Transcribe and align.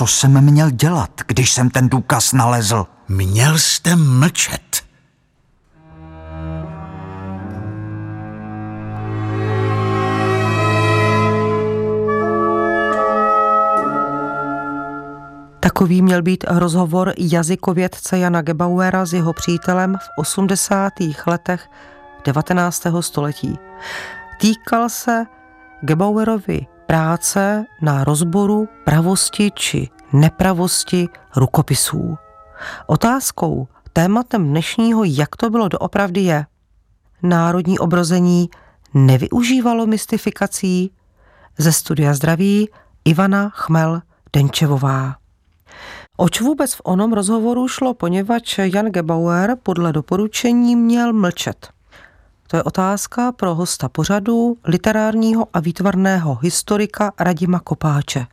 Co 0.00 0.06
jsem 0.06 0.40
měl 0.40 0.70
dělat, 0.70 1.10
když 1.26 1.52
jsem 1.52 1.70
ten 1.70 1.88
důkaz 1.88 2.32
nalezl? 2.32 2.86
Měl 3.08 3.58
jste 3.58 3.96
mlčet. 3.96 4.82
Takový 15.60 16.02
měl 16.02 16.22
být 16.22 16.44
rozhovor 16.48 17.12
jazykovědce 17.18 18.18
Jana 18.18 18.42
Gebauera 18.42 19.06
s 19.06 19.12
jeho 19.12 19.32
přítelem 19.32 19.96
v 19.96 20.08
80. 20.18 20.92
letech 21.26 21.68
19. 22.24 22.86
století. 23.00 23.58
Týkal 24.40 24.88
se 24.88 25.26
Gebauerovi 25.80 26.66
práce 26.90 27.64
na 27.80 28.04
rozboru 28.04 28.68
pravosti 28.84 29.50
či 29.54 29.88
nepravosti 30.12 31.08
rukopisů. 31.36 32.18
Otázkou, 32.86 33.68
tématem 33.92 34.48
dnešního, 34.48 35.04
jak 35.04 35.36
to 35.36 35.50
bylo 35.50 35.68
doopravdy 35.68 36.20
je, 36.20 36.46
národní 37.22 37.78
obrození 37.78 38.50
nevyužívalo 38.94 39.86
mystifikací 39.86 40.90
ze 41.58 41.72
studia 41.72 42.14
zdraví 42.14 42.68
Ivana 43.04 43.48
Chmel 43.48 44.02
Denčevová. 44.32 45.16
Oč 46.16 46.40
vůbec 46.40 46.74
v 46.74 46.80
onom 46.84 47.12
rozhovoru 47.12 47.68
šlo, 47.68 47.94
poněvadž 47.94 48.58
Jan 48.58 48.86
Gebauer 48.86 49.56
podle 49.62 49.92
doporučení 49.92 50.76
měl 50.76 51.12
mlčet. 51.12 51.68
To 52.50 52.56
je 52.56 52.62
otázka 52.62 53.32
pro 53.32 53.54
hosta 53.54 53.88
pořadu, 53.88 54.56
literárního 54.64 55.46
a 55.52 55.60
výtvarného 55.60 56.38
historika 56.42 57.12
Radima 57.20 57.60
Kopáče. 57.60 58.26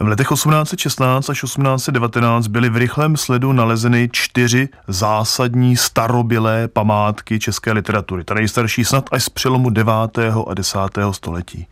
V 0.00 0.06
letech 0.06 0.28
1816 0.28 1.30
až 1.30 1.40
1819 1.40 2.46
byly 2.46 2.70
v 2.70 2.76
rychlém 2.76 3.16
sledu 3.16 3.52
nalezeny 3.52 4.08
čtyři 4.12 4.68
zásadní 4.88 5.76
starobilé 5.76 6.68
památky 6.68 7.38
české 7.38 7.72
literatury. 7.72 8.24
Ta 8.24 8.34
nejstarší 8.34 8.84
snad 8.84 9.08
až 9.12 9.24
z 9.24 9.28
přelomu 9.28 9.70
9. 9.70 9.92
a 10.48 10.54
10. 10.54 10.78
století. 11.10 11.66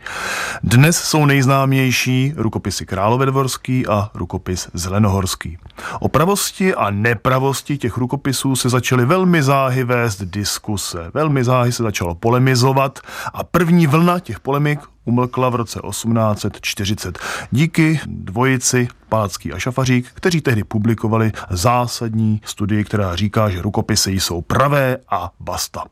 Dnes 0.62 1.04
jsou 1.04 1.26
nejznámější 1.26 2.34
rukopisy 2.36 2.86
Královedvorský 2.86 3.86
a 3.86 4.10
rukopis 4.14 4.68
Zelenohorský. 4.74 5.58
O 6.00 6.08
pravosti 6.08 6.74
a 6.74 6.90
nepravosti 6.90 7.78
těch 7.78 7.96
rukopisů 7.96 8.56
se 8.56 8.68
začaly 8.68 9.04
velmi 9.04 9.42
záhy 9.42 9.84
vést 9.84 10.22
diskuse. 10.22 11.10
Velmi 11.14 11.44
záhy 11.44 11.72
se 11.72 11.82
začalo 11.82 12.14
polemizovat 12.14 12.98
a 13.34 13.44
první 13.44 13.86
vlna 13.86 14.18
těch 14.18 14.40
polemik 14.40 14.80
umlkla 15.08 15.48
v 15.48 15.54
roce 15.54 15.80
1840 15.90 17.18
díky 17.50 18.00
dvojici 18.06 18.88
Pácký 19.08 19.52
a 19.52 19.58
Šafařík, 19.58 20.06
kteří 20.14 20.40
tehdy 20.40 20.64
publikovali 20.64 21.32
zásadní 21.50 22.40
studii, 22.44 22.84
která 22.84 23.16
říká, 23.16 23.50
že 23.50 23.62
rukopisy 23.62 24.10
jsou 24.10 24.40
pravé 24.40 24.96
a 25.10 25.30
basta. 25.40 25.84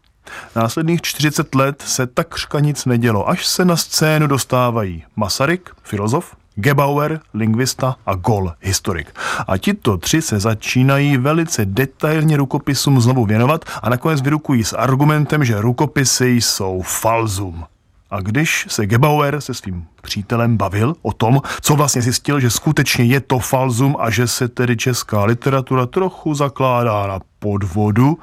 Následných 0.57 1.03
40 1.03 1.55
let 1.55 1.83
se 1.87 2.07
takřka 2.07 2.61
nic 2.61 2.85
nedělo, 2.85 3.29
až 3.29 3.47
se 3.47 3.65
na 3.65 3.77
scénu 3.77 4.27
dostávají 4.27 5.05
Masaryk, 5.17 5.71
filozof, 5.83 6.37
Gebauer, 6.55 7.21
lingvista 7.35 7.97
a 8.07 8.15
Gol, 8.15 8.53
historik. 8.61 9.15
A 9.47 9.59
tito 9.59 9.99
tři 9.99 10.23
se 10.23 10.41
začínají 10.41 11.17
velice 11.17 11.65
detailně 11.65 12.37
rukopisům 12.37 13.01
znovu 13.01 13.27
věnovat 13.27 13.65
a 13.83 13.91
nakonec 13.91 14.21
vyrukují 14.21 14.65
s 14.65 14.73
argumentem, 14.73 15.45
že 15.45 15.61
rukopisy 15.61 16.27
jsou 16.27 16.83
falzum. 16.83 17.65
A 18.11 18.21
když 18.21 18.67
se 18.69 18.87
Gebauer 18.87 19.41
se 19.41 19.55
svým 19.55 19.87
přítelem 20.03 20.57
bavil 20.57 20.95
o 21.03 21.13
tom, 21.13 21.41
co 21.61 21.77
vlastně 21.77 22.03
zjistil, 22.03 22.41
že 22.41 22.51
skutečně 22.51 23.05
je 23.05 23.21
to 23.21 23.39
falzum 23.39 23.97
a 24.01 24.11
že 24.11 24.29
se 24.29 24.49
tedy 24.49 24.77
česká 24.77 25.25
literatura 25.25 25.87
trochu 25.87 26.35
zakládá 26.35 27.07
na 27.07 27.21
podvodu, 27.39 28.19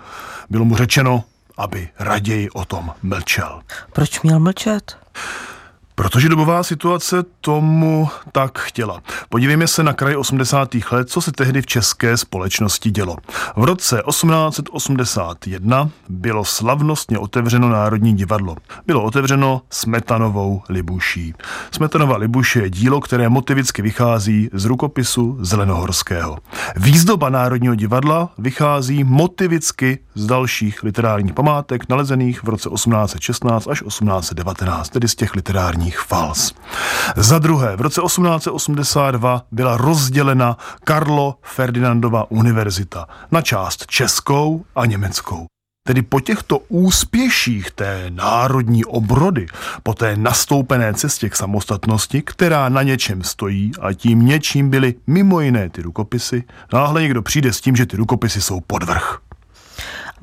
bylo 0.50 0.66
mu 0.66 0.76
řečeno, 0.76 1.24
aby 1.58 1.90
raději 2.00 2.50
o 2.50 2.66
tom 2.66 2.92
mlčel. 3.04 3.62
Proč 3.94 4.22
měl 4.22 4.40
mlčet? 4.40 4.98
Protože 5.96 6.30
dobová 6.30 6.64
situace 6.64 7.24
tomu 7.42 8.10
tak 8.32 8.60
chtěla. 8.60 9.02
Podívejme 9.30 9.68
se 9.68 9.84
na 9.84 9.94
kraj 9.94 10.16
80. 10.16 10.70
let, 10.92 11.10
co 11.10 11.22
se 11.22 11.32
tehdy 11.32 11.62
v 11.62 11.66
české 11.66 12.18
společnosti 12.18 12.92
dělo. 12.92 13.18
V 13.56 13.64
roce 13.64 14.04
1881 14.10 15.90
bylo 16.10 16.46
slavnostně 16.46 17.20
otevřeno 17.20 17.70
Národní 17.70 18.14
divadlo. 18.14 18.56
Bylo 18.88 19.04
otevřeno 19.04 19.62
Smetanovou 19.70 20.62
Libuší. 20.70 21.34
Smetanova 21.72 22.18
Libuše 22.18 22.60
je 22.60 22.70
dílo, 22.70 23.02
které 23.02 23.30
motivicky 23.30 23.82
vychází 23.82 24.50
z 24.54 24.66
rukopisu 24.66 25.38
Zelenohorského. 25.42 26.38
Výzdoba 26.76 27.30
Národního 27.30 27.76
divadla 27.76 28.30
vychází 28.38 29.04
motivicky 29.04 30.00
z 30.16 30.26
dalších 30.26 30.84
literárních 30.84 31.34
památek 31.34 31.90
nalezených 31.90 32.44
v 32.44 32.50
roce 32.50 32.70
1816 32.70 33.68
až 33.68 33.84
1819, 33.84 34.90
tedy 34.90 35.08
z 35.08 35.16
těch 35.16 35.36
literárních 35.36 35.83
Jižních 35.84 36.00
Fals. 36.00 36.54
Za 37.16 37.40
druhé, 37.40 37.76
v 37.76 37.82
roce 37.82 38.02
1882 38.02 39.42
byla 39.52 39.78
rozdělena 39.78 40.58
Karlo 40.84 41.36
Ferdinandova 41.42 42.32
univerzita 42.32 43.08
na 43.32 43.42
část 43.42 43.86
českou 43.88 44.66
a 44.76 44.86
německou. 44.86 45.46
Tedy 45.88 46.02
po 46.02 46.20
těchto 46.20 46.60
úspěších 46.68 47.72
té 47.72 48.06
národní 48.10 48.86
obrody, 48.86 49.46
po 49.84 49.94
té 49.94 50.18
nastoupené 50.18 50.94
cestě 50.94 51.30
k 51.30 51.36
samostatnosti, 51.36 52.22
která 52.22 52.70
na 52.70 52.84
něčem 52.84 53.24
stojí 53.24 53.72
a 53.82 53.94
tím 53.94 54.26
něčím 54.26 54.70
byly 54.70 54.96
mimo 55.08 55.42
jiné 55.42 55.70
ty 55.70 55.82
rukopisy, 55.82 56.44
náhle 56.74 57.02
někdo 57.02 57.22
přijde 57.22 57.54
s 57.54 57.62
tím, 57.62 57.76
že 57.76 57.86
ty 57.86 57.98
rukopisy 57.98 58.42
jsou 58.42 58.60
podvrh. 58.60 59.20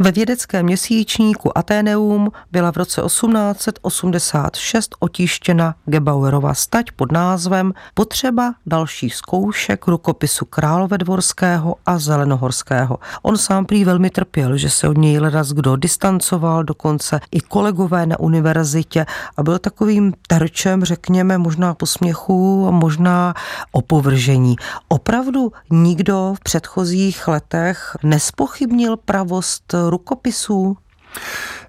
Ve 0.03 0.13
vědeckém 0.13 0.67
měsíčníku 0.67 1.59
Ateneum 1.59 2.31
byla 2.53 2.73
v 2.73 2.77
roce 2.77 3.03
1886 3.03 4.97
otištěna 4.99 5.75
Gebauerova 5.85 6.55
stať 6.55 6.91
pod 6.91 7.13
názvem 7.13 7.73
Potřeba 7.95 8.55
dalších 8.67 9.15
zkoušek 9.15 9.87
rukopisu 9.87 10.45
Královedvorského 10.45 11.75
a 11.87 11.99
Zelenohorského. 11.99 12.99
On 13.23 13.39
sám 13.39 13.67
prý 13.67 13.85
velmi 13.85 14.11
trpěl, 14.11 14.57
že 14.57 14.71
se 14.71 14.89
od 14.89 14.99
něj 14.99 15.19
ledas 15.19 15.53
kdo 15.53 15.77
distancoval, 15.77 16.65
dokonce 16.65 17.21
i 17.31 17.41
kolegové 17.41 18.07
na 18.07 18.21
univerzitě 18.21 19.07
a 19.37 19.43
byl 19.43 19.59
takovým 19.59 20.13
terčem, 20.27 20.85
řekněme, 20.85 21.39
možná 21.39 21.75
posměchu 21.75 22.67
a 22.69 22.71
možná 22.71 23.35
opovržení. 23.73 24.57
Opravdu 24.89 25.53
nikdo 25.71 26.35
v 26.37 26.41
předchozích 26.41 27.29
letech 27.29 27.97
nespochybnil 28.03 28.97
pravost 28.97 29.75
rukopisů? 29.91 30.77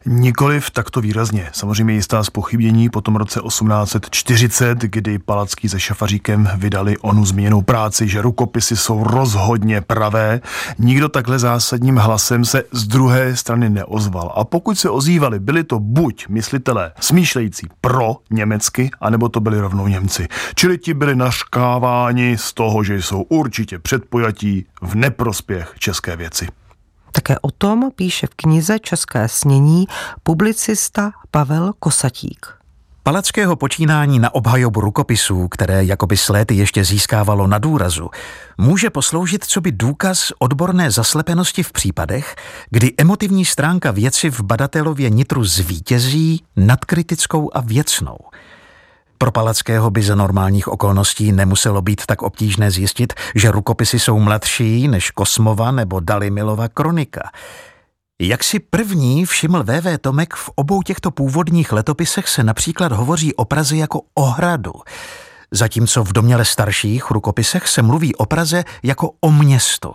Nikoliv 0.05 0.69
takto 0.69 1.01
výrazně. 1.01 1.49
Samozřejmě 1.53 1.93
jistá 1.93 2.23
spochybnění 2.23 2.89
po 2.89 3.01
tom 3.01 3.15
roce 3.15 3.39
1840, 3.47 4.77
kdy 4.77 5.19
Palacký 5.19 5.69
se 5.69 5.79
Šafaříkem 5.79 6.49
vydali 6.55 6.97
onu 6.97 7.25
změněnou 7.25 7.61
práci, 7.61 8.07
že 8.07 8.21
rukopisy 8.21 8.77
jsou 8.77 9.03
rozhodně 9.03 9.81
pravé. 9.81 10.41
Nikdo 10.79 11.09
takhle 11.09 11.39
zásadním 11.39 11.97
hlasem 11.97 12.45
se 12.45 12.63
z 12.71 12.87
druhé 12.87 13.35
strany 13.35 13.69
neozval. 13.69 14.33
A 14.35 14.43
pokud 14.43 14.79
se 14.79 14.89
ozývali, 14.89 15.39
byli 15.39 15.63
to 15.63 15.79
buď 15.79 16.27
myslitelé 16.27 16.91
smýšlející 16.99 17.67
pro 17.81 18.15
německy, 18.29 18.91
anebo 19.01 19.29
to 19.29 19.39
byli 19.39 19.59
rovnou 19.59 19.87
Němci. 19.87 20.27
Čili 20.55 20.77
ti 20.77 20.93
byli 20.93 21.15
naškáváni 21.15 22.37
z 22.37 22.53
toho, 22.53 22.83
že 22.83 22.95
jsou 23.01 23.21
určitě 23.21 23.79
předpojatí 23.79 24.65
v 24.81 24.95
neprospěch 24.95 25.73
české 25.79 26.15
věci. 26.15 26.47
Také 27.11 27.39
o 27.39 27.51
tom 27.51 27.91
píše 27.95 28.27
v 28.27 28.35
knize 28.35 28.79
České 28.79 29.27
snění 29.27 29.87
publicista 30.23 31.11
Pavel 31.31 31.73
Kosatík. 31.79 32.47
Palackého 33.03 33.55
počínání 33.55 34.19
na 34.19 34.35
obhajobu 34.35 34.81
rukopisů, 34.81 35.47
které 35.47 35.83
jakoby 35.83 36.17
s 36.17 36.29
ještě 36.51 36.83
získávalo 36.83 37.47
na 37.47 37.57
důrazu, 37.57 38.09
může 38.57 38.89
posloužit 38.89 39.45
co 39.45 39.61
by 39.61 39.71
důkaz 39.71 40.31
odborné 40.39 40.91
zaslepenosti 40.91 41.63
v 41.63 41.71
případech, 41.71 42.35
kdy 42.69 42.93
emotivní 42.97 43.45
stránka 43.45 43.91
věci 43.91 44.29
v 44.29 44.41
badatelově 44.41 45.09
nitru 45.09 45.43
zvítězí 45.43 46.43
nad 46.55 46.85
kritickou 46.85 47.49
a 47.53 47.61
věcnou– 47.61 48.17
pro 49.21 49.31
Palackého 49.31 49.89
by 49.89 50.03
za 50.03 50.15
normálních 50.15 50.67
okolností 50.67 51.31
nemuselo 51.31 51.81
být 51.81 52.05
tak 52.05 52.21
obtížné 52.21 52.71
zjistit, 52.71 53.13
že 53.35 53.51
rukopisy 53.51 53.99
jsou 53.99 54.19
mladší 54.19 54.87
než 54.87 55.11
Kosmova 55.11 55.71
nebo 55.71 55.99
Dalimilova 55.99 56.67
kronika. 56.67 57.21
Jak 58.21 58.43
si 58.43 58.59
první 58.59 59.25
všiml 59.25 59.63
VV 59.63 59.97
Tomek, 60.01 60.33
v 60.33 60.49
obou 60.55 60.81
těchto 60.81 61.11
původních 61.11 61.71
letopisech 61.71 62.27
se 62.27 62.43
například 62.43 62.91
hovoří 62.91 63.35
o 63.35 63.45
Praze 63.45 63.77
jako 63.77 64.01
o 64.13 64.23
hradu, 64.23 64.73
zatímco 65.51 66.03
v 66.03 66.13
doměle 66.13 66.45
starších 66.45 67.11
rukopisech 67.11 67.67
se 67.67 67.81
mluví 67.81 68.15
o 68.15 68.25
Praze 68.25 68.63
jako 68.83 69.11
o 69.21 69.31
město. 69.31 69.93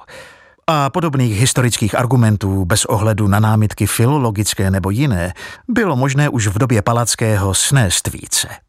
A 0.67 0.90
podobných 0.90 1.40
historických 1.40 1.94
argumentů 1.94 2.64
bez 2.64 2.84
ohledu 2.84 3.28
na 3.28 3.40
námitky 3.40 3.87
filologické 3.87 4.70
nebo 4.70 4.90
jiné 4.90 5.32
bylo 5.69 5.96
možné 5.96 6.28
už 6.28 6.46
v 6.46 6.58
době 6.58 6.82
Palackého 6.82 7.55
snést 7.55 8.08
více. 8.08 8.65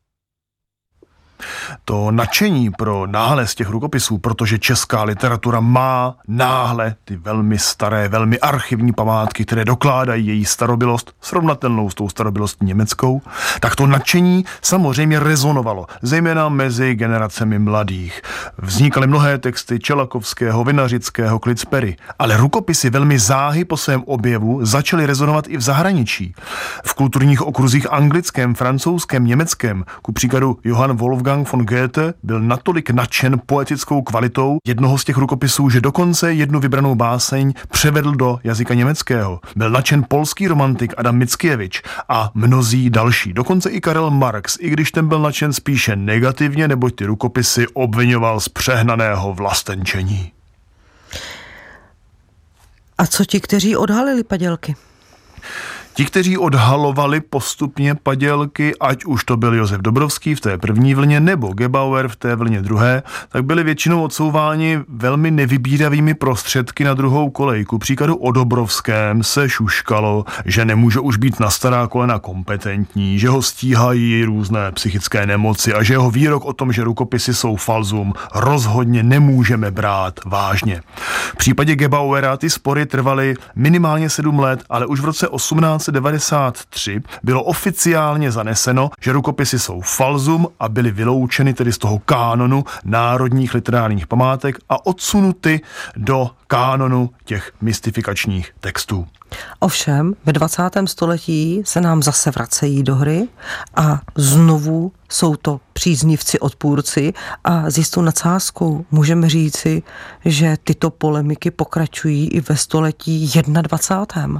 To 1.86 2.12
nadšení 2.12 2.72
pro 2.72 3.08
nález 3.08 3.56
těch 3.56 3.70
rukopisů, 3.70 4.18
protože 4.18 4.60
česká 4.60 5.04
literatura 5.04 5.60
má 5.60 6.16
náhle 6.28 6.96
ty 7.06 7.16
velmi 7.16 7.60
staré, 7.60 8.08
velmi 8.08 8.40
archivní 8.40 8.94
památky, 8.94 9.46
které 9.46 9.66
dokládají 9.66 10.28
její 10.28 10.46
starobilost, 10.46 11.16
srovnatelnou 11.22 11.90
s 11.90 11.96
tou 11.96 12.10
starobylostí 12.10 12.66
německou, 12.66 13.22
tak 13.60 13.76
to 13.76 13.88
nadšení 13.88 14.46
samozřejmě 14.62 15.20
rezonovalo, 15.20 15.86
zejména 16.02 16.50
mezi 16.50 16.96
generacemi 16.96 17.60
mladých. 17.60 18.22
Vznikaly 18.58 19.08
mnohé 19.08 19.38
texty 19.38 19.80
Čelakovského, 19.80 20.64
Vinařického, 20.64 21.40
Klitspery, 21.40 21.98
ale 22.20 22.38
rukopisy 22.38 22.90
velmi 22.90 23.20
záhy 23.20 23.66
po 23.66 23.78
svém 23.78 24.04
objevu 24.04 24.66
začaly 24.66 25.06
rezonovat 25.06 25.48
i 25.48 25.58
v 25.58 25.62
zahraničí. 25.62 26.36
V 26.86 26.94
kulturních 26.94 27.42
okruzích 27.42 27.94
anglickém, 27.94 28.56
francouzském, 28.56 29.26
německém, 29.26 29.86
ku 30.02 30.12
příkladu 30.12 30.58
Johann 30.64 30.98
Wolfgang 30.98 31.27
von 31.36 31.66
Goethe 31.66 32.14
byl 32.24 32.40
natolik 32.40 32.90
nadšen 32.90 33.42
poetickou 33.46 34.02
kvalitou 34.02 34.58
jednoho 34.68 34.98
z 34.98 35.04
těch 35.04 35.18
rukopisů, 35.18 35.70
že 35.70 35.82
dokonce 35.82 36.34
jednu 36.34 36.60
vybranou 36.60 36.96
báseň 36.96 37.54
převedl 37.72 38.12
do 38.12 38.40
jazyka 38.44 38.74
německého. 38.74 39.40
Byl 39.56 39.70
nadšen 39.70 40.06
polský 40.08 40.48
romantik 40.48 40.94
Adam 40.98 41.18
Mickiewicz 41.18 41.82
a 42.10 42.32
mnozí 42.34 42.90
další. 42.90 43.34
Dokonce 43.34 43.70
i 43.70 43.82
Karel 43.82 44.10
Marx, 44.10 44.58
i 44.60 44.70
když 44.70 44.92
ten 44.92 45.08
byl 45.08 45.20
nadšen 45.20 45.54
spíše 45.54 45.96
negativně, 45.96 46.68
neboť 46.68 46.96
ty 46.96 47.06
rukopisy 47.06 47.68
obvinoval 47.68 48.40
z 48.40 48.50
přehnaného 48.50 49.34
vlastenčení. 49.34 50.32
A 52.98 53.08
co 53.08 53.26
ti, 53.26 53.42
kteří 53.42 53.76
odhalili 53.76 54.24
padělky? 54.24 54.76
Ti, 55.98 56.06
kteří 56.06 56.38
odhalovali 56.38 57.22
postupně 57.22 57.96
padělky, 57.96 58.74
ať 58.80 59.06
už 59.06 59.24
to 59.24 59.38
byl 59.38 59.54
Josef 59.54 59.82
Dobrovský 59.82 60.36
v 60.36 60.42
té 60.42 60.58
první 60.58 60.94
vlně 60.94 61.20
nebo 61.20 61.54
Gebauer 61.54 62.08
v 62.08 62.16
té 62.16 62.36
vlně 62.36 62.62
druhé, 62.62 63.04
tak 63.30 63.46
byli 63.46 63.64
většinou 63.64 64.04
odsouváni 64.04 64.80
velmi 64.88 65.32
nevybíravými 65.32 66.14
prostředky 66.14 66.84
na 66.84 66.94
druhou 66.94 67.30
kolej. 67.30 67.66
Ku 67.66 67.78
příkladu 67.78 68.16
o 68.16 68.32
Dobrovském 68.32 69.24
se 69.24 69.50
šuškalo, 69.50 70.26
že 70.46 70.66
nemůže 70.66 71.00
už 71.00 71.18
být 71.18 71.40
na 71.40 71.50
stará 71.50 71.88
kolena 71.88 72.20
kompetentní, 72.20 73.20
že 73.20 73.30
ho 73.30 73.42
stíhají 73.42 74.24
různé 74.24 74.72
psychické 74.72 75.26
nemoci 75.26 75.74
a 75.74 75.84
že 75.84 75.94
jeho 75.94 76.12
výrok 76.12 76.46
o 76.46 76.54
tom, 76.54 76.72
že 76.72 76.84
rukopisy 76.84 77.34
jsou 77.34 77.56
falzum, 77.56 78.14
rozhodně 78.36 79.04
nemůžeme 79.04 79.72
brát 79.72 80.20
vážně. 80.26 80.82
V 81.34 81.36
případě 81.36 81.76
Gebauera 81.76 82.38
ty 82.38 82.50
spory 82.50 82.86
trvaly 82.86 83.36
minimálně 83.56 84.10
sedm 84.10 84.40
let, 84.40 84.64
ale 84.70 84.86
už 84.86 85.00
v 85.00 85.06
roce 85.06 85.28
18 85.28 85.87
1993 85.92 87.02
bylo 87.24 87.44
oficiálně 87.44 88.32
zaneseno, 88.32 88.90
že 89.02 89.12
rukopisy 89.12 89.60
jsou 89.60 89.82
falzum 89.82 90.48
a 90.60 90.70
byly 90.70 90.92
vyloučeny 90.92 91.54
tedy 91.54 91.74
z 91.74 91.78
toho 91.78 92.00
kánonu 92.00 92.64
národních 92.86 93.54
literárních 93.54 94.08
památek 94.08 94.56
a 94.70 94.86
odsunuty 94.86 95.62
do 95.96 96.30
kánonu 96.48 97.10
těch 97.26 97.52
mystifikačních 97.62 98.52
textů. 98.60 99.08
Ovšem, 99.60 100.16
ve 100.26 100.34
20. 100.34 100.64
století 100.86 101.62
se 101.66 101.82
nám 101.82 102.04
zase 102.04 102.32
vracejí 102.32 102.84
do 102.84 102.96
hry 102.96 103.28
a 103.76 104.02
znovu 104.16 104.92
jsou 105.10 105.36
to 105.36 105.60
příznivci, 105.74 106.40
odpůrci 106.40 107.14
a 107.44 107.70
s 107.70 107.78
jistou 107.78 108.02
nadsázkou 108.02 108.86
můžeme 108.92 109.30
říci, 109.30 109.84
že 110.26 110.58
tyto 110.64 110.90
polemiky 110.90 111.52
pokračují 111.52 112.28
i 112.28 112.42
ve 112.42 112.58
století 112.58 113.32
21. 113.62 114.40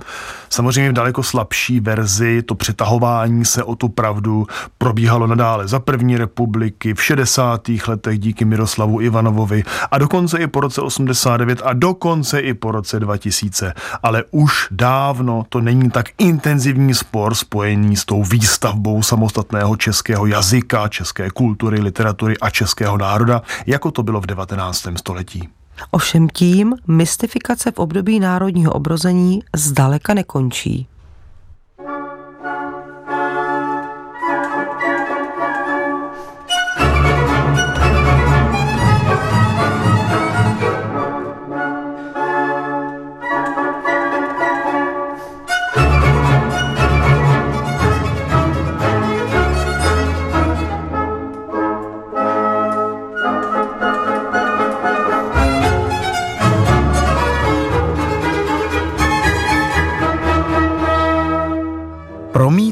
Samozřejmě 0.50 0.90
v 0.90 0.94
daleko 0.94 1.24
slabší 1.24 1.80
verzi 1.80 2.42
to 2.42 2.56
přetahování 2.56 3.46
se 3.46 3.64
o 3.64 3.76
tu 3.76 3.90
pravdu 3.90 4.48
probíhalo 4.78 5.28
nadále 5.28 5.68
za 5.68 5.80
první 5.80 6.18
republiky 6.18 6.94
v 6.94 7.04
60. 7.04 7.62
letech 7.88 8.20
díky 8.20 8.46
Miroslavu 8.46 9.02
Ivanovovi 9.02 9.64
a 9.92 9.98
dokonce 9.98 10.38
i 10.38 10.48
po 10.48 10.60
roce 10.60 10.82
89 10.82 11.62
a 11.64 11.74
dokonce 11.74 12.40
i 12.40 12.54
po 12.54 12.72
roce 12.72 13.00
2000. 13.00 13.74
Ale 14.04 14.24
už 14.32 14.68
dávno 14.72 15.46
to 15.50 15.62
není 15.62 15.90
tak 15.90 16.06
intenzivní 16.18 16.94
spor 16.94 17.36
spojený 17.36 17.96
s 17.96 18.06
tou 18.06 18.24
výstavbou 18.24 19.04
samostatného 19.04 19.76
českého 19.76 20.26
jazyka, 20.26 20.57
české 20.90 21.30
kultury, 21.30 21.80
literatury 21.80 22.38
a 22.38 22.50
českého 22.50 22.98
národa, 22.98 23.42
jako 23.66 23.92
to 23.92 24.04
bylo 24.04 24.22
v 24.22 24.26
19. 24.26 24.88
století. 24.98 25.50
Ovšem 25.92 26.30
tím 26.30 26.76
mystifikace 26.88 27.72
v 27.72 27.80
období 27.80 28.20
národního 28.20 28.74
obrození 28.74 29.44
zdaleka 29.56 30.14
nekončí. 30.14 30.88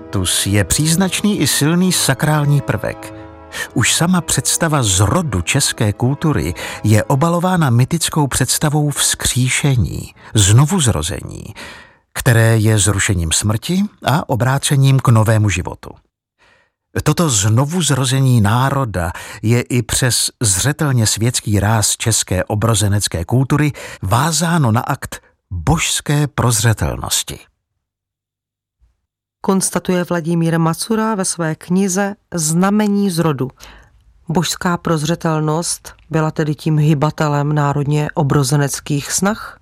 Mýtus 0.05 0.47
je 0.47 0.63
příznačný 0.63 1.39
i 1.39 1.47
silný 1.47 1.91
sakrální 1.91 2.61
prvek. 2.61 3.13
Už 3.73 3.95
sama 3.95 4.21
představa 4.21 4.83
zrodu 4.83 5.41
české 5.41 5.93
kultury 5.93 6.53
je 6.83 7.03
obalována 7.03 7.69
mytickou 7.69 8.27
představou 8.27 8.89
vzkříšení, 8.89 10.13
znovuzrození, 10.33 11.43
které 12.13 12.57
je 12.57 12.79
zrušením 12.79 13.31
smrti 13.31 13.83
a 14.03 14.29
obrácením 14.29 14.99
k 14.99 15.07
novému 15.07 15.49
životu. 15.49 15.89
Toto 17.03 17.29
znovuzrození 17.29 18.41
národa 18.41 19.11
je 19.41 19.61
i 19.61 19.81
přes 19.81 20.31
zřetelně 20.41 21.07
světský 21.07 21.59
ráz 21.59 21.97
české 21.97 22.43
obrozenecké 22.43 23.25
kultury 23.25 23.71
vázáno 24.01 24.71
na 24.71 24.81
akt 24.81 25.21
božské 25.51 26.27
prozřetelnosti 26.27 27.39
konstatuje 29.45 30.03
Vladimír 30.03 30.59
Macura 30.59 31.15
ve 31.15 31.25
své 31.25 31.55
knize 31.55 32.15
Znamení 32.33 33.09
z 33.09 33.19
rodu. 33.19 33.51
Božská 34.29 34.77
prozřetelnost 34.77 35.93
byla 36.09 36.31
tedy 36.31 36.55
tím 36.55 36.77
hybatelem 36.77 37.53
národně 37.53 38.09
obrozeneckých 38.13 39.11
snah? 39.11 39.59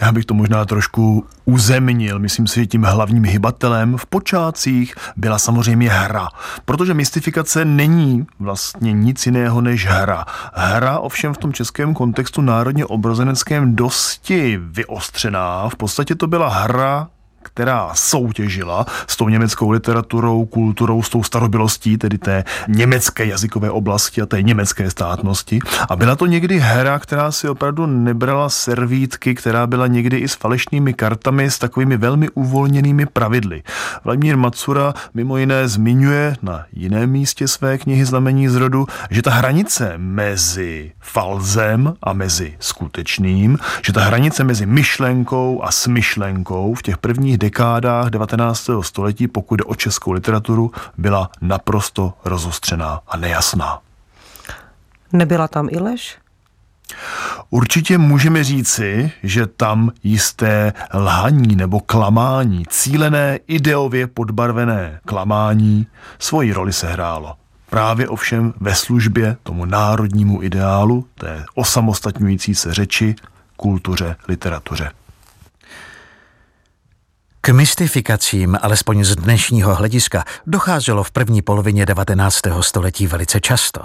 Já 0.00 0.12
bych 0.12 0.24
to 0.24 0.34
možná 0.34 0.64
trošku 0.64 1.26
uzemnil. 1.44 2.18
Myslím 2.18 2.46
si, 2.46 2.60
že 2.60 2.66
tím 2.66 2.82
hlavním 2.82 3.24
hybatelem 3.24 3.96
v 3.96 4.06
počátcích 4.06 4.94
byla 5.16 5.38
samozřejmě 5.38 5.90
hra, 5.90 6.28
protože 6.64 6.94
mystifikace 6.94 7.64
není 7.64 8.26
vlastně 8.38 8.92
nic 8.92 9.26
jiného 9.26 9.60
než 9.60 9.86
hra. 9.86 10.24
Hra 10.54 10.98
ovšem 10.98 11.34
v 11.34 11.38
tom 11.38 11.52
českém 11.52 11.94
kontextu 11.94 12.40
národně 12.40 12.86
obrozeneckém 12.86 13.76
dosti 13.76 14.60
vyostřená. 14.62 15.68
V 15.68 15.76
podstatě 15.76 16.14
to 16.14 16.26
byla 16.26 16.48
hra, 16.48 17.08
která 17.44 17.90
soutěžila 17.94 18.86
s 19.06 19.16
tou 19.16 19.28
německou 19.28 19.70
literaturou, 19.70 20.46
kulturou, 20.46 21.02
s 21.02 21.08
tou 21.08 21.22
starobylostí, 21.22 21.98
tedy 21.98 22.18
té 22.18 22.44
německé 22.68 23.26
jazykové 23.26 23.70
oblasti 23.70 24.22
a 24.22 24.26
té 24.26 24.42
německé 24.42 24.90
státnosti. 24.90 25.58
A 25.88 25.96
byla 25.96 26.16
to 26.16 26.26
někdy 26.26 26.58
hra, 26.58 26.98
která 26.98 27.32
si 27.32 27.48
opravdu 27.48 27.86
nebrala 27.86 28.48
servítky, 28.48 29.34
která 29.34 29.66
byla 29.66 29.86
někdy 29.86 30.16
i 30.16 30.28
s 30.28 30.34
falešnými 30.34 30.94
kartami, 30.94 31.50
s 31.50 31.58
takovými 31.58 31.96
velmi 31.96 32.28
uvolněnými 32.28 33.06
pravidly. 33.06 33.62
Vladimír 34.04 34.36
Macura 34.36 34.94
mimo 35.14 35.36
jiné 35.36 35.68
zmiňuje 35.68 36.36
na 36.42 36.64
jiném 36.72 37.10
místě 37.10 37.48
své 37.48 37.78
knihy 37.78 38.04
Znamení 38.04 38.48
z 38.48 38.54
rodu, 38.54 38.86
že 39.10 39.22
ta 39.22 39.30
hranice 39.30 39.94
mezi 39.96 40.92
falzem 41.00 41.94
a 42.02 42.12
mezi 42.12 42.54
skutečným, 42.58 43.58
že 43.86 43.92
ta 43.92 44.00
hranice 44.00 44.44
mezi 44.44 44.66
myšlenkou 44.66 45.62
a 45.62 45.72
smyšlenkou 45.72 46.74
v 46.74 46.82
těch 46.82 46.98
prvních 46.98 47.33
dekádách 47.38 48.10
19. 48.10 48.70
století, 48.80 49.28
pokud 49.28 49.56
jde 49.56 49.64
o 49.64 49.74
českou 49.74 50.12
literaturu, 50.12 50.72
byla 50.98 51.30
naprosto 51.40 52.12
rozostřená 52.24 53.00
a 53.08 53.16
nejasná. 53.16 53.78
Nebyla 55.12 55.48
tam 55.48 55.68
i 55.70 55.78
lež? 55.78 56.18
Určitě 57.50 57.98
můžeme 57.98 58.44
říci, 58.44 59.12
že 59.22 59.46
tam 59.46 59.90
jisté 60.02 60.72
lhaní 60.94 61.56
nebo 61.56 61.80
klamání, 61.80 62.64
cílené 62.68 63.38
ideově 63.46 64.06
podbarvené 64.06 65.00
klamání, 65.04 65.86
svoji 66.18 66.52
roli 66.52 66.72
sehrálo. 66.72 67.36
Právě 67.70 68.08
ovšem 68.08 68.54
ve 68.60 68.74
službě 68.74 69.36
tomu 69.42 69.64
národnímu 69.64 70.42
ideálu, 70.42 71.06
té 71.14 71.44
osamostatňující 71.54 72.54
se 72.54 72.74
řeči, 72.74 73.14
kultuře, 73.56 74.16
literatuře. 74.28 74.90
K 77.44 77.48
mystifikacím, 77.48 78.58
alespoň 78.62 79.04
z 79.04 79.16
dnešního 79.16 79.74
hlediska, 79.74 80.24
docházelo 80.46 81.04
v 81.04 81.10
první 81.10 81.42
polovině 81.42 81.86
19. 81.86 82.40
století 82.60 83.06
velice 83.06 83.40
často. 83.40 83.80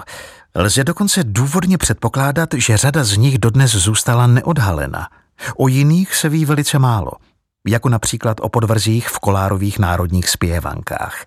Lze 0.54 0.84
dokonce 0.84 1.24
důvodně 1.24 1.78
předpokládat, 1.78 2.48
že 2.54 2.76
řada 2.76 3.04
z 3.04 3.16
nich 3.16 3.38
dodnes 3.38 3.70
zůstala 3.70 4.26
neodhalena. 4.26 5.08
O 5.56 5.68
jiných 5.68 6.14
se 6.14 6.28
ví 6.28 6.44
velice 6.44 6.78
málo, 6.78 7.10
jako 7.68 7.88
například 7.88 8.36
o 8.40 8.48
podvrzích 8.48 9.08
v 9.08 9.18
kolárových 9.18 9.78
národních 9.78 10.28
zpěvankách. 10.28 11.24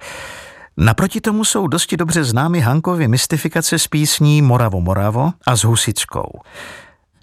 Naproti 0.78 1.22
tomu 1.22 1.46
jsou 1.46 1.68
dosti 1.68 1.98
dobře 1.98 2.24
známy 2.24 2.60
Hankovy 2.60 3.08
mystifikace 3.08 3.80
s 3.80 3.88
písní 3.88 4.42
Moravo 4.42 4.82
Moravo 4.82 5.32
a 5.48 5.56
s 5.56 5.64
Husickou. 5.64 6.40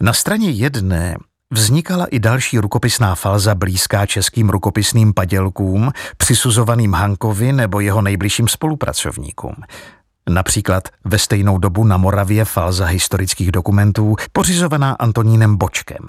Na 0.00 0.12
straně 0.12 0.50
jedné 0.50 1.16
Vznikala 1.52 2.07
i 2.07 2.19
další 2.19 2.59
rukopisná 2.59 3.14
falza 3.14 3.54
blízká 3.54 4.07
českým 4.07 4.50
rukopisným 4.50 5.14
padělkům, 5.14 5.92
přisuzovaným 6.16 6.95
Hankovi 6.95 7.52
nebo 7.52 7.80
jeho 7.80 8.02
nejbližším 8.02 8.49
spolupracovníkům. 8.49 9.54
Například 10.28 10.88
ve 11.04 11.19
stejnou 11.19 11.59
dobu 11.59 11.85
na 11.85 11.97
Moravě 11.97 12.45
falza 12.45 12.87
historických 12.87 13.52
dokumentů 13.52 14.16
pořizovaná 14.33 14.92
Antonínem 14.92 15.57
Bočkem. 15.57 16.07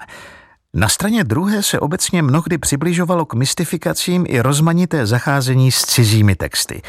Na 0.74 0.88
straně 0.88 1.24
druhé 1.24 1.62
se 1.62 1.80
obecně 1.80 2.22
mnohdy 2.22 2.58
přibližovalo 2.58 3.26
k 3.26 3.34
mystifikacím 3.34 4.24
i 4.28 4.40
rozmanité 4.40 5.06
zacházení 5.06 5.72
s 5.72 5.84
cizími 5.84 6.36
texty, 6.36 6.82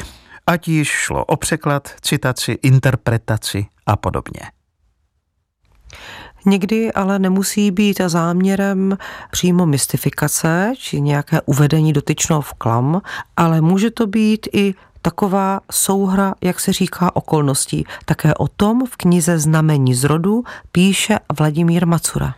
ať 0.46 0.68
již 0.68 0.88
šlo 0.88 1.24
o 1.24 1.36
překlad, 1.36 1.94
citaci, 2.00 2.58
interpretaci 2.62 3.66
a 3.86 3.96
podobně. 3.96 4.40
Někdy 6.46 6.92
ale 6.92 7.18
nemusí 7.18 7.70
být 7.70 8.00
záměrem 8.06 8.98
přímo 9.30 9.66
mystifikace 9.66 10.72
či 10.78 11.00
nějaké 11.00 11.40
uvedení 11.40 11.92
dotyčného 11.92 12.42
v 12.42 12.54
klam, 12.54 13.02
ale 13.36 13.60
může 13.60 13.90
to 13.90 14.06
být 14.06 14.48
i 14.52 14.74
taková 15.02 15.60
souhra, 15.72 16.34
jak 16.40 16.60
se 16.60 16.72
říká, 16.72 17.16
okolností. 17.16 17.84
Také 18.04 18.34
o 18.34 18.48
tom 18.48 18.86
v 18.86 18.96
knize 18.96 19.38
Znamení 19.38 19.94
z 19.94 20.04
rodu 20.04 20.44
píše 20.72 21.18
Vladimír 21.38 21.86
Macura. 21.86 22.34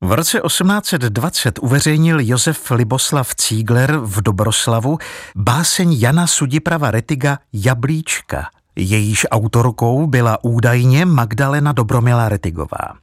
V 0.00 0.12
roce 0.12 0.40
1820 0.46 1.58
uveřejnil 1.58 2.20
Josef 2.20 2.70
Liboslav 2.70 3.34
Cígler 3.34 3.96
v 3.96 4.22
Dobroslavu 4.22 4.98
báseň 5.36 5.92
Jana 5.92 6.26
Sudiprava 6.26 6.90
Retiga 6.90 7.38
Jablíčka– 7.52 8.46
Jejíž 8.76 9.26
autorkou 9.30 10.06
byla 10.06 10.44
údajně 10.44 11.06
Magdalena 11.06 11.72
Dobromila 11.72 12.28
Retigová. 12.28 12.96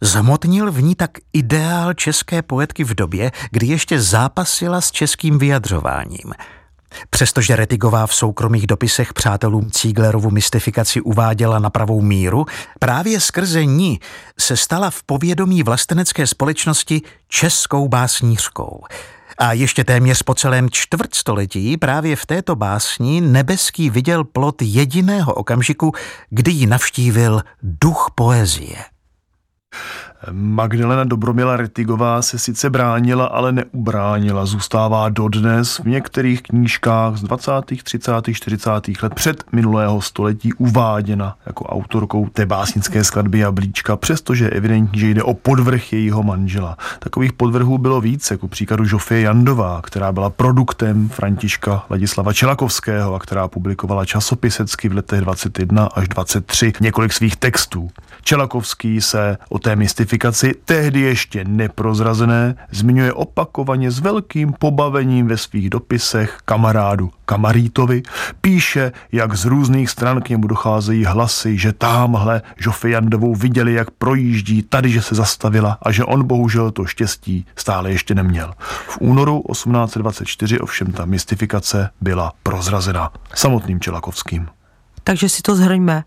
Zhmotnil 0.00 0.72
v 0.72 0.82
ní 0.82 0.94
tak 0.94 1.10
ideál 1.32 1.94
české 1.94 2.42
poetky 2.42 2.84
v 2.84 2.94
době, 2.94 3.30
kdy 3.50 3.66
ještě 3.66 4.00
zápasila 4.00 4.80
s 4.80 4.90
českým 4.90 5.38
vyjadřováním. 5.38 6.34
Přestože 7.10 7.56
Retigová 7.56 8.06
v 8.06 8.14
soukromých 8.14 8.66
dopisech 8.66 9.12
přátelům 9.12 9.70
Cíglerovu 9.70 10.30
mystifikaci 10.30 11.00
uváděla 11.00 11.58
na 11.58 11.70
pravou 11.70 12.00
míru, 12.00 12.46
právě 12.78 13.20
skrze 13.20 13.64
ní 13.64 14.00
se 14.38 14.56
stala 14.56 14.90
v 14.90 15.02
povědomí 15.02 15.62
vlastenecké 15.62 16.26
společnosti 16.26 17.02
českou 17.28 17.88
básnířkou– 17.88 18.84
a 19.38 19.52
ještě 19.52 19.84
téměř 19.84 20.22
po 20.22 20.34
celém 20.34 20.70
čtvrtstoletí 20.70 21.76
právě 21.76 22.16
v 22.16 22.26
této 22.26 22.56
básni 22.56 23.20
Nebeský 23.20 23.90
viděl 23.90 24.24
plot 24.24 24.62
jediného 24.62 25.34
okamžiku, 25.34 25.92
kdy 26.30 26.50
ji 26.50 26.66
navštívil 26.66 27.42
duch 27.62 28.10
poezie. 28.14 28.76
Magdalena 30.32 31.04
Dobromila 31.04 31.56
Retigová 31.56 32.22
se 32.22 32.38
sice 32.38 32.70
bránila, 32.70 33.26
ale 33.26 33.52
neubránila. 33.52 34.46
Zůstává 34.46 35.08
dodnes 35.08 35.78
v 35.78 35.84
některých 35.84 36.42
knížkách 36.42 37.16
z 37.16 37.22
20., 37.22 37.52
30., 37.82 38.12
40. 38.32 38.70
let 39.02 39.14
před 39.14 39.44
minulého 39.52 40.00
století 40.00 40.52
uváděna 40.52 41.36
jako 41.46 41.64
autorkou 41.64 42.28
té 42.28 42.46
básnické 42.46 43.04
skladby 43.04 43.38
Jablíčka, 43.38 43.96
přestože 43.96 44.44
je 44.44 44.50
evidentní, 44.50 45.00
že 45.00 45.08
jde 45.10 45.22
o 45.22 45.34
podvrh 45.34 45.92
jejího 45.92 46.22
manžela. 46.22 46.76
Takových 46.98 47.32
podvrhů 47.32 47.78
bylo 47.78 48.00
více, 48.00 48.34
jako 48.34 48.48
příkladu 48.48 48.84
Žofie 48.84 49.20
Jandová, 49.20 49.80
která 49.82 50.12
byla 50.12 50.30
produktem 50.30 51.08
Františka 51.08 51.84
Ladislava 51.90 52.32
Čelakovského 52.32 53.14
a 53.14 53.18
která 53.18 53.48
publikovala 53.48 54.04
časopisecky 54.04 54.88
v 54.88 54.92
letech 54.92 55.20
21 55.20 55.86
až 55.86 56.08
23 56.08 56.72
několik 56.80 57.12
svých 57.12 57.36
textů. 57.36 57.90
Čelakovský 58.22 59.00
se 59.00 59.38
o 59.48 59.58
té 59.58 59.76
mystifikaci, 59.76 60.07
tehdy 60.64 61.00
ještě 61.00 61.44
neprozrazené, 61.44 62.54
zmiňuje 62.70 63.12
opakovaně 63.12 63.90
s 63.90 63.98
velkým 63.98 64.52
pobavením 64.52 65.28
ve 65.28 65.36
svých 65.36 65.70
dopisech 65.70 66.38
kamarádu 66.44 67.10
Kamarítovi. 67.24 68.02
Píše, 68.40 68.92
jak 69.12 69.34
z 69.34 69.44
různých 69.44 69.90
stran 69.90 70.22
k 70.22 70.28
němu 70.28 70.46
docházejí 70.46 71.04
hlasy, 71.04 71.58
že 71.58 71.72
tamhle 71.72 72.42
Jandovou 72.84 73.34
viděli, 73.34 73.74
jak 73.74 73.90
projíždí, 73.90 74.62
tady, 74.62 74.90
že 74.90 75.02
se 75.02 75.14
zastavila 75.14 75.78
a 75.82 75.92
že 75.92 76.04
on 76.04 76.26
bohužel 76.26 76.70
to 76.70 76.84
štěstí 76.84 77.46
stále 77.56 77.90
ještě 77.90 78.14
neměl. 78.14 78.54
V 78.88 78.98
únoru 79.00 79.42
1824 79.52 80.60
ovšem 80.60 80.92
ta 80.92 81.04
mystifikace 81.04 81.90
byla 82.00 82.32
prozrazena 82.42 83.12
samotným 83.34 83.80
Čelakovským. 83.80 84.48
Takže 85.04 85.28
si 85.28 85.42
to 85.42 85.56
zhrňme 85.56 86.04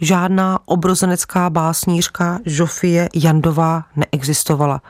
žádná 0.00 0.58
obrozenecká 0.64 1.50
básnířka 1.50 2.38
Žofie 2.46 3.08
Jandová 3.14 3.84
neexistovala. 3.96 4.82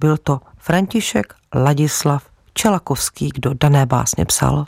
Byl 0.00 0.16
to 0.16 0.40
František 0.58 1.34
Ladislav 1.54 2.22
Čelakovský, 2.54 3.30
kdo 3.34 3.54
dané 3.54 3.86
básně 3.86 4.24
psal. 4.24 4.66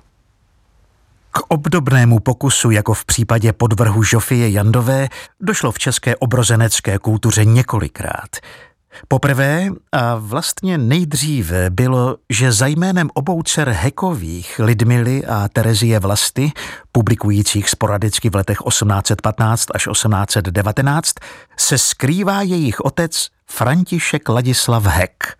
K 1.31 1.39
obdobnému 1.49 2.21
pokusu, 2.21 2.71
jako 2.71 2.95
v 2.95 3.05
případě 3.05 3.53
podvrhu 3.53 4.03
Žofie 4.03 4.51
Jandové, 4.51 5.09
došlo 5.41 5.73
v 5.73 5.79
české 5.79 6.17
obrozenecké 6.17 6.99
kultuře 6.99 7.45
několikrát– 7.45 8.31
Poprvé 9.09 9.69
a 9.93 10.15
vlastně 10.15 10.79
nejdříve 10.79 11.71
bylo, 11.71 12.17
že 12.31 12.53
za 12.53 12.67
jménem 12.67 13.11
obou 13.15 13.43
dcer 13.43 13.69
Hekových, 13.69 14.61
Lidmily 14.65 15.27
a 15.27 15.49
Terezie 15.49 15.99
Vlasty, 15.99 16.53
publikujících 16.93 17.71
sporadicky 17.71 18.31
v 18.31 18.35
letech 18.35 18.59
1815 18.69 19.67
až 19.75 19.89
1819, 19.93 21.15
se 21.57 21.79
skrývá 21.79 22.43
jejich 22.43 22.81
otec 22.81 23.29
František 23.47 24.29
Ladislav 24.29 24.87
Hek. 24.87 25.37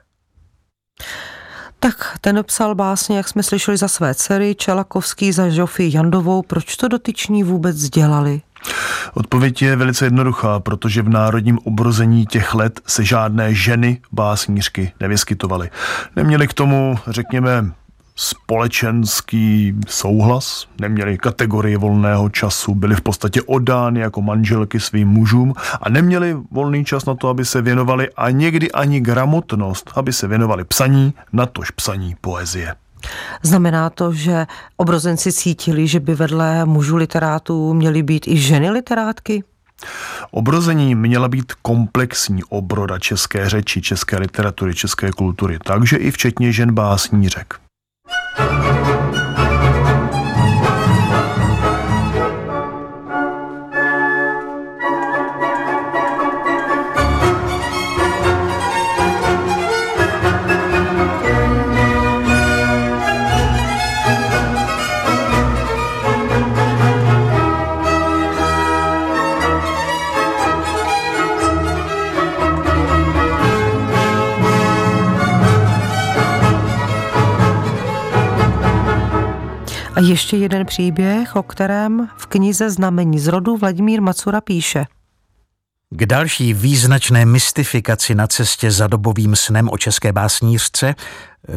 Tak 1.81 2.19
ten 2.21 2.45
psal 2.45 2.75
básně, 2.75 3.17
jak 3.17 3.29
jsme 3.29 3.43
slyšeli, 3.43 3.77
za 3.77 3.89
své 3.89 4.15
dcery, 4.15 4.55
Čelakovský 4.55 5.33
za 5.33 5.49
Žofii 5.49 5.97
Jandovou. 5.97 6.43
Proč 6.43 6.77
to 6.77 6.89
dotyční 6.89 7.43
vůbec 7.43 7.77
dělali? 7.77 8.41
Odpověď 9.15 9.63
je 9.63 9.77
velice 9.77 10.07
jednoduchá, 10.07 10.61
protože 10.61 11.03
v 11.03 11.09
národním 11.09 11.59
obrození 11.65 12.27
těch 12.27 12.55
let 12.55 12.81
se 12.87 13.05
žádné 13.05 13.55
ženy 13.55 14.01
básnířky 14.13 14.93
nevyskytovaly. 15.01 15.71
Neměli 16.17 16.49
k 16.49 16.55
tomu, 16.55 16.99
řekněme, 17.07 17.73
společenský 18.17 19.75
souhlas, 19.89 20.67
neměli 20.81 21.19
kategorii 21.19 21.77
volného 21.77 22.29
času, 22.29 22.75
byli 22.75 22.95
v 22.95 23.01
podstatě 23.01 23.43
oddány 23.43 24.01
jako 24.01 24.23
manželky 24.23 24.81
svým 24.81 25.09
mužům 25.09 25.55
a 25.81 25.89
neměli 25.89 26.37
volný 26.51 26.85
čas 26.85 27.07
na 27.07 27.15
to, 27.15 27.29
aby 27.29 27.45
se 27.45 27.63
věnovali 27.63 28.11
a 28.17 28.31
někdy 28.31 28.73
ani 28.73 29.01
gramotnost, 29.01 29.91
aby 29.95 30.13
se 30.13 30.29
věnovali 30.29 30.65
psaní, 30.65 31.15
natož 31.33 31.71
psaní 31.71 32.17
poezie. 32.21 32.75
Znamená 33.43 33.91
to, 33.91 34.13
že 34.13 34.47
obrozenci 34.77 35.33
cítili, 35.33 35.87
že 35.87 36.01
by 36.01 36.15
vedle 36.15 36.65
mužů 36.65 36.97
literátů 36.97 37.75
měly 37.75 38.03
být 38.03 38.29
i 38.29 38.37
ženy 38.37 38.71
literátky? 38.71 39.45
Obrození 40.31 40.95
měla 40.95 41.29
být 41.29 41.53
komplexní 41.63 42.45
obroda 42.45 42.99
české 42.99 43.49
řeči, 43.49 43.83
české 43.83 44.19
literatury, 44.19 44.75
české 44.75 45.11
kultury, 45.11 45.59
takže 45.65 45.97
i 45.97 46.11
včetně 46.11 46.53
žen 46.53 46.75
básnířek. 46.75 47.55
A 80.01 80.03
ještě 80.03 80.37
jeden 80.37 80.67
příběh, 80.67 81.37
o 81.37 81.43
kterém 81.43 82.09
v 82.17 82.27
knize 82.27 82.71
Znamení 82.71 83.19
z 83.19 83.27
rodu 83.27 83.57
Vladimír 83.57 84.03
Macura 84.03 84.41
píše. 84.41 84.85
K 85.91 86.07
další 86.07 86.55
význačné 86.55 87.25
mystifikaci 87.27 88.15
na 88.15 88.27
cestě 88.27 88.71
za 88.71 88.87
dobovým 88.87 89.37
snem 89.37 89.69
o 89.73 89.79
české 89.79 90.13
básnířce, 90.13 90.95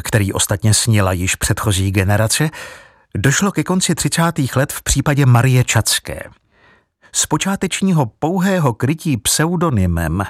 který 0.02 0.32
ostatně 0.32 0.74
snila 0.74 1.12
již 1.12 1.34
předchozí 1.34 1.90
generace, 1.90 2.50
došlo 3.16 3.52
ke 3.52 3.64
konci 3.64 3.94
30. 3.94 4.22
let 4.56 4.72
v 4.72 4.82
případě 4.82 5.26
Marie 5.26 5.64
Čacké. 5.64 6.20
Z 7.12 7.26
počátečního 7.26 8.06
pouhého 8.06 8.74
krytí 8.74 9.16
pseudonymem 9.16 10.22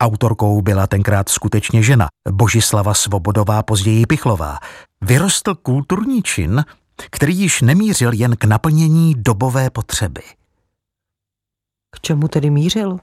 Autorkou 0.00 0.62
byla 0.62 0.86
tenkrát 0.86 1.28
skutečně 1.28 1.82
žena, 1.82 2.08
Božislava 2.30 2.94
Svobodová, 2.94 3.62
později 3.62 4.06
Pichlová. 4.06 4.58
Vyrostl 5.00 5.54
kulturní 5.54 6.22
čin, 6.22 6.64
který 7.10 7.38
již 7.38 7.62
nemířil 7.62 8.12
jen 8.12 8.36
k 8.36 8.44
naplnění 8.44 9.14
dobové 9.16 9.70
potřeby. 9.70 10.22
K 11.90 12.00
čemu 12.00 12.28
tedy 12.28 12.50
mířil? 12.50 12.98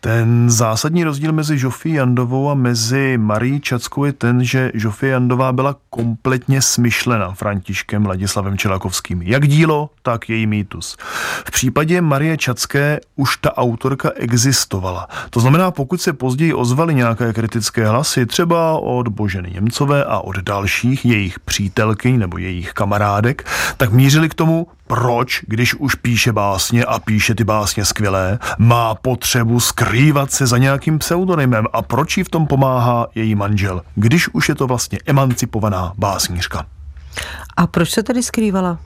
Ten 0.00 0.50
zásadní 0.50 1.04
rozdíl 1.04 1.32
mezi 1.32 1.58
Žofí 1.58 1.92
Jandovou 1.92 2.50
a 2.50 2.54
mezi 2.54 3.18
Marí 3.18 3.60
Čackou 3.60 4.04
je 4.04 4.12
ten, 4.12 4.44
že 4.44 4.70
Žofie 4.74 5.12
Jandová 5.12 5.52
byla 5.52 5.76
kompletně 5.90 6.62
smyšlena 6.62 7.30
Františkem 7.30 8.06
Ladislavem 8.06 8.58
Čelakovským. 8.58 9.22
Jak 9.22 9.48
dílo, 9.48 9.90
tak 10.02 10.28
její 10.28 10.46
mýtus. 10.46 10.96
V 11.46 11.50
případě 11.50 12.00
Marie 12.00 12.36
Čacké 12.36 13.00
už 13.16 13.36
ta 13.36 13.56
autorka 13.56 14.10
existovala. 14.14 15.08
To 15.30 15.40
znamená, 15.40 15.70
pokud 15.70 16.00
se 16.00 16.12
později 16.12 16.54
ozvaly 16.54 16.94
nějaké 16.94 17.32
kritické 17.32 17.88
hlasy, 17.88 18.26
třeba 18.26 18.78
od 18.78 19.08
Boženy 19.08 19.50
Němcové 19.50 20.04
a 20.04 20.18
od 20.18 20.36
dalších 20.36 21.04
jejich 21.04 21.40
přítelkyň 21.40 22.18
nebo 22.18 22.38
jejich 22.38 22.72
kamarádek, 22.72 23.44
tak 23.76 23.92
mířili 23.92 24.28
k 24.28 24.34
tomu, 24.34 24.66
proč, 24.90 25.40
když 25.46 25.74
už 25.74 25.94
píše 25.94 26.32
básně 26.32 26.84
a 26.84 26.98
píše 26.98 27.34
ty 27.34 27.44
básně 27.44 27.84
skvělé, 27.84 28.38
má 28.58 28.94
potřebu 28.94 29.60
skrývat 29.60 30.32
se 30.32 30.46
za 30.46 30.58
nějakým 30.58 30.98
pseudonymem 30.98 31.64
a 31.72 31.82
proč 31.82 32.16
jí 32.16 32.24
v 32.24 32.28
tom 32.28 32.46
pomáhá 32.46 33.06
její 33.14 33.34
manžel, 33.34 33.82
když 33.94 34.28
už 34.28 34.48
je 34.48 34.54
to 34.54 34.66
vlastně 34.66 34.98
emancipovaná 35.06 35.92
básnířka. 35.98 36.66
A 37.56 37.66
proč 37.66 37.90
se 37.90 38.02
tedy 38.02 38.22
skrývala? 38.22 38.78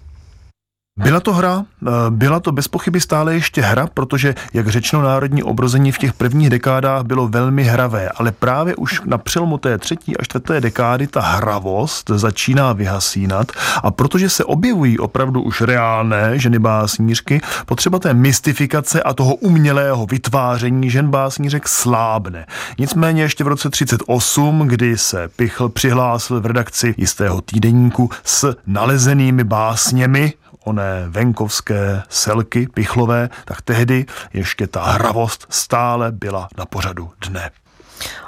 Byla 0.99 1.21
to 1.21 1.33
hra, 1.33 1.65
eh, 1.87 1.91
byla 2.11 2.41
to 2.41 2.53
bez 2.53 2.69
pochyby 2.69 3.01
stále 3.01 3.35
ještě 3.35 3.63
hra, 3.63 3.87
protože, 3.95 4.35
jak 4.53 4.69
řečeno, 4.69 5.03
národní 5.03 5.43
obrození 5.43 5.93
v 5.93 5.99
těch 5.99 6.13
prvních 6.13 6.51
dekádách 6.51 7.03
bylo 7.03 7.29
velmi 7.29 7.65
hravé, 7.65 8.09
ale 8.09 8.33
právě 8.33 8.77
už 8.77 9.01
na 9.05 9.19
přelomu 9.19 9.59
té 9.59 9.79
třetí 9.79 10.17
a 10.17 10.23
čtvrté 10.25 10.61
dekády 10.61 11.07
ta 11.07 11.21
hravost 11.21 12.11
začíná 12.15 12.73
vyhasínat 12.73 13.53
a 13.83 13.91
protože 13.91 14.31
se 14.31 14.45
objevují 14.45 14.99
opravdu 14.99 15.43
už 15.43 15.61
reálné 15.61 16.39
ženy 16.39 16.59
básnířky, 16.59 17.41
potřeba 17.67 17.99
té 17.99 18.15
mystifikace 18.15 19.03
a 19.03 19.15
toho 19.15 19.35
umělého 19.35 20.07
vytváření 20.07 20.91
žen 20.91 21.11
básnířek 21.11 21.69
slábne. 21.69 22.47
Nicméně 22.79 23.23
ještě 23.23 23.45
v 23.45 23.49
roce 23.49 23.71
38, 23.71 24.69
kdy 24.69 24.99
se 24.99 25.29
Pichl 25.37 25.69
přihlásil 25.69 26.41
v 26.41 26.47
redakci 26.47 26.95
jistého 26.99 27.41
týdeníku 27.41 28.11
s 28.25 28.57
nalezenými 28.67 29.45
básněmi, 29.45 30.33
oné 30.65 31.05
venkovské 31.09 32.03
selky 32.09 32.69
pichlové, 32.75 33.29
tak 33.45 33.63
tehdy 33.63 34.07
ještě 34.33 34.67
ta 34.67 34.85
hravost 34.85 35.47
stále 35.51 36.13
byla 36.13 36.49
na 36.59 36.67
pořadu 36.67 37.11
dne. 37.29 37.51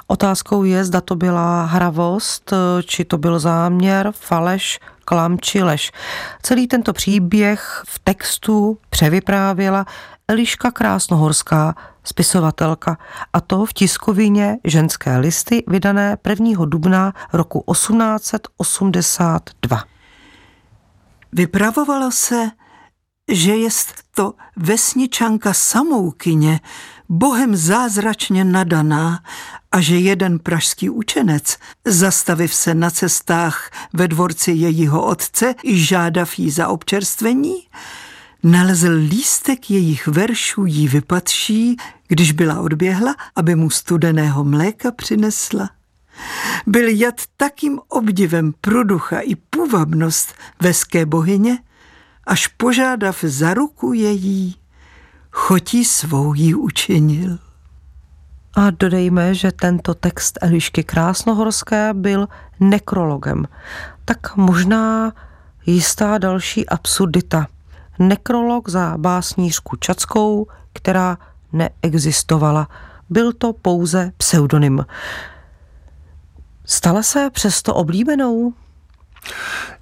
Otázkou 0.07 0.63
je, 0.63 0.85
zda 0.85 1.01
to 1.01 1.15
byla 1.15 1.65
hravost, 1.65 2.53
či 2.85 3.05
to 3.05 3.17
byl 3.17 3.39
záměr, 3.39 4.11
faleš, 4.11 4.79
klam 5.05 5.39
či 5.39 5.63
lež. 5.63 5.91
Celý 6.41 6.67
tento 6.67 6.93
příběh 6.93 7.83
v 7.87 7.99
textu 7.99 8.77
převyprávěla 8.89 9.85
Eliška 10.27 10.71
Krásnohorská, 10.71 11.75
spisovatelka, 12.03 12.97
a 13.33 13.41
to 13.41 13.65
v 13.65 13.73
tiskovině 13.73 14.57
Ženské 14.63 15.17
listy 15.17 15.63
vydané 15.67 16.17
1. 16.29 16.65
dubna 16.65 17.13
roku 17.33 17.63
1882. 17.71 19.83
Vypravovalo 21.37 22.11
se, 22.11 22.51
že 23.31 23.55
jest 23.55 23.93
to 24.15 24.33
vesničanka 24.55 25.53
samoukyně, 25.53 26.59
bohem 27.09 27.55
zázračně 27.55 28.43
nadaná 28.43 29.23
a 29.71 29.81
že 29.81 29.97
jeden 29.97 30.39
pražský 30.39 30.89
učenec, 30.89 31.57
zastaviv 31.85 32.53
se 32.53 32.73
na 32.73 32.91
cestách 32.91 33.71
ve 33.93 34.07
dvorci 34.07 34.51
jejího 34.51 35.05
otce 35.05 35.55
i 35.63 35.77
žádav 35.77 36.39
jí 36.39 36.51
za 36.51 36.67
občerstvení, 36.67 37.67
nalezl 38.43 38.91
lístek 38.91 39.71
jejich 39.71 40.07
veršů 40.07 40.65
jí 40.65 40.87
vypatší, 40.87 41.77
když 42.07 42.31
byla 42.31 42.61
odběhla, 42.61 43.15
aby 43.35 43.55
mu 43.55 43.69
studeného 43.69 44.43
mléka 44.43 44.91
přinesla. 44.91 45.76
Byl 46.67 46.87
jad 46.87 47.21
takým 47.37 47.79
obdivem 47.89 48.53
pro 48.61 48.83
ducha 48.83 49.19
i 49.19 49.35
půvabnost 49.35 50.33
veské 50.61 51.05
bohyně, 51.05 51.57
až 52.23 52.47
požádav 52.47 53.17
za 53.21 53.53
ruku 53.53 53.93
její, 53.93 54.55
chotí 55.31 55.85
svou 55.85 56.33
jí 56.33 56.55
učinil. 56.55 57.37
A 58.53 58.69
dodejme, 58.69 59.33
že 59.33 59.51
tento 59.51 59.93
text 59.93 60.37
Elišky 60.41 60.83
Krásnohorské 60.83 61.93
byl 61.93 62.27
nekrologem. 62.59 63.47
Tak 64.05 64.35
možná 64.35 65.13
jistá 65.65 66.17
další 66.17 66.69
absurdita. 66.69 67.47
Nekrolog 67.99 68.69
za 68.69 68.97
básnířku 68.97 69.75
Čackou, 69.75 70.47
která 70.73 71.17
neexistovala. 71.53 72.67
Byl 73.09 73.33
to 73.33 73.53
pouze 73.53 74.11
pseudonym. 74.17 74.85
Stala 76.69 77.03
se 77.03 77.29
přesto 77.29 77.75
oblíbenou? 77.75 78.53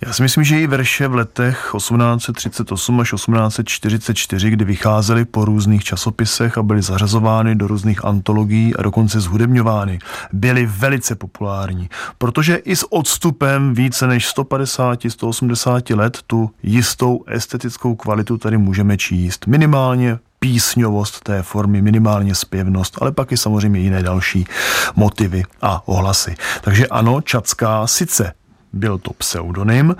Já 0.01 0.13
si 0.13 0.21
myslím, 0.21 0.43
že 0.43 0.55
její 0.55 0.67
verše 0.67 1.07
v 1.07 1.15
letech 1.15 1.69
1838 1.77 2.99
až 2.99 3.11
1844, 3.11 4.49
kdy 4.49 4.65
vycházely 4.65 5.25
po 5.25 5.45
různých 5.45 5.83
časopisech 5.83 6.57
a 6.57 6.63
byly 6.63 6.81
zařazovány 6.81 7.55
do 7.55 7.67
různých 7.67 8.05
antologií 8.05 8.75
a 8.75 8.81
dokonce 8.81 9.19
zhudebňovány, 9.19 9.99
byly 10.33 10.65
velice 10.65 11.15
populární, 11.15 11.89
protože 12.17 12.55
i 12.55 12.75
s 12.75 12.93
odstupem 12.93 13.73
více 13.73 14.07
než 14.07 14.35
150-180 14.35 15.97
let 15.97 16.17
tu 16.27 16.51
jistou 16.63 17.23
estetickou 17.27 17.95
kvalitu 17.95 18.37
tady 18.37 18.57
můžeme 18.57 18.97
číst. 18.97 19.47
Minimálně 19.47 20.19
písňovost 20.45 21.19
té 21.23 21.43
formy, 21.43 21.81
minimálně 21.81 22.35
zpěvnost, 22.35 22.97
ale 23.01 23.11
pak 23.11 23.31
i 23.31 23.37
samozřejmě 23.37 23.79
jiné 23.79 24.03
další 24.03 24.45
motivy 24.95 25.43
a 25.61 25.87
ohlasy. 25.87 26.35
Takže 26.61 26.87
ano, 26.87 27.21
Čacká 27.21 27.87
sice 27.87 28.33
byl 28.73 28.97
to 28.97 29.13
pseudonym, 29.13 29.95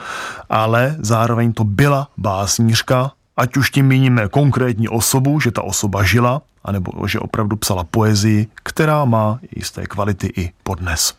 ale 0.50 0.96
zároveň 1.00 1.54
to 1.54 1.64
byla 1.64 2.08
básnířka, 2.18 3.12
ať 3.38 3.58
už 3.58 3.70
tím 3.70 3.88
míníme 3.88 4.28
konkrétní 4.28 4.90
osobu, 4.90 5.40
že 5.40 5.52
ta 5.52 5.62
osoba 5.62 6.04
žila, 6.04 6.42
anebo 6.64 7.08
že 7.08 7.20
opravdu 7.20 7.56
psala 7.56 7.84
poezii, 7.84 8.48
která 8.64 9.06
má 9.06 9.40
jisté 9.56 9.86
kvality 9.86 10.34
i 10.38 10.52
podnes. 10.64 11.14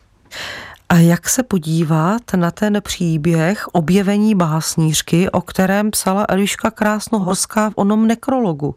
A 0.89 0.95
jak 0.95 1.29
se 1.29 1.43
podívat 1.43 2.21
na 2.35 2.51
ten 2.51 2.81
příběh 2.81 3.67
objevení 3.67 4.35
básnířky, 4.35 5.29
o 5.29 5.41
kterém 5.41 5.91
psala 5.91 6.25
Eliška 6.29 6.71
Krásnohorská 6.71 7.69
v 7.69 7.73
onom 7.75 8.07
nekrologu? 8.07 8.75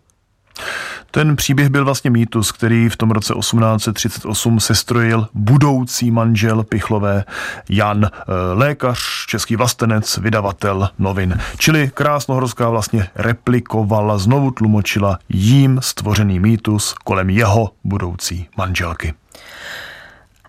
Ten 1.10 1.36
příběh 1.36 1.68
byl 1.68 1.84
vlastně 1.84 2.10
mýtus, 2.10 2.52
který 2.52 2.88
v 2.88 2.96
tom 2.96 3.10
roce 3.10 3.34
1838 3.34 4.60
sestrojil 4.60 5.28
budoucí 5.34 6.10
manžel 6.10 6.62
Pichlové 6.62 7.24
Jan, 7.68 8.04
eh, 8.04 8.10
lékař, 8.52 9.26
český 9.26 9.56
vlastenec, 9.56 10.18
vydavatel 10.18 10.88
novin. 10.98 11.38
Čili 11.58 11.90
Krásnohorská 11.94 12.68
vlastně 12.68 13.08
replikovala, 13.14 14.18
znovu 14.18 14.50
tlumočila 14.50 15.18
jím 15.28 15.78
stvořený 15.82 16.40
mýtus 16.40 16.94
kolem 17.04 17.30
jeho 17.30 17.70
budoucí 17.84 18.48
manželky. 18.56 19.14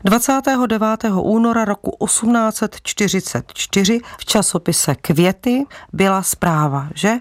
29. 0.03 1.21
února 1.21 1.65
roku 1.65 1.97
1844 2.05 3.99
v 4.17 4.25
časopise 4.25 4.95
Květy 4.95 5.65
byla 5.93 6.23
zpráva, 6.23 6.87
že 6.95 7.13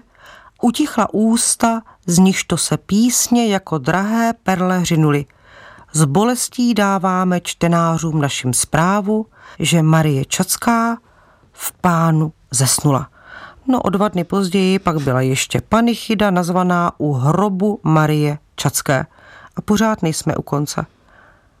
utichla 0.61 1.13
ústa, 1.13 1.81
z 2.05 2.17
nichž 2.17 2.43
to 2.43 2.57
se 2.57 2.77
písně 2.77 3.47
jako 3.47 3.77
drahé 3.77 4.33
perle 4.43 4.85
řinuly. 4.85 5.25
S 5.93 6.05
bolestí 6.05 6.73
dáváme 6.73 7.41
čtenářům 7.41 8.21
našim 8.21 8.53
zprávu, 8.53 9.25
že 9.59 9.81
Marie 9.81 10.25
Čacká 10.25 10.97
v 11.51 11.71
pánu 11.71 12.33
zesnula. 12.51 13.09
No 13.67 13.81
o 13.81 13.89
dva 13.89 14.07
dny 14.07 14.23
později 14.23 14.79
pak 14.79 14.97
byla 14.97 15.21
ještě 15.21 15.61
panichida 15.61 16.31
nazvaná 16.31 16.91
u 16.97 17.13
hrobu 17.13 17.79
Marie 17.83 18.37
Čacké. 18.55 19.05
A 19.55 19.61
pořád 19.61 20.03
nejsme 20.03 20.35
u 20.35 20.41
konce. 20.41 20.85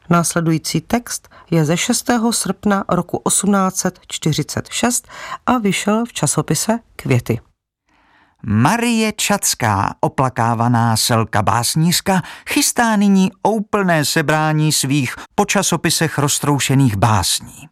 Následující 0.09 0.81
text 0.81 1.29
je 1.51 1.65
ze 1.65 1.77
6. 1.77 2.09
srpna 2.31 2.83
roku 2.89 3.21
1846 3.27 5.07
a 5.45 5.57
vyšel 5.57 6.05
v 6.05 6.13
časopise 6.13 6.79
Květy. 6.95 7.50
Marie 8.45 9.13
Čacká, 9.17 9.95
oplakávaná 9.99 10.97
selka 10.97 11.41
básnířka, 11.41 12.21
chystá 12.49 12.95
nyní 12.95 13.31
úplné 13.47 14.05
sebrání 14.05 14.71
svých 14.71 15.15
po 15.35 15.45
časopisech 15.45 16.17
roztroušených 16.17 16.95
básní. 16.95 17.67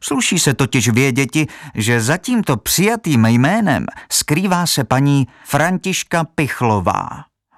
Sluší 0.00 0.38
se 0.38 0.54
totiž 0.54 0.88
věděti, 0.88 1.46
že 1.74 2.00
za 2.00 2.16
tímto 2.16 2.56
přijatým 2.56 3.26
jménem 3.26 3.86
skrývá 4.12 4.66
se 4.66 4.84
paní 4.84 5.26
Františka 5.44 6.24
Pichlová, 6.24 7.08